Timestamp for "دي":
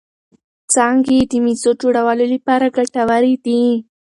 3.45-3.63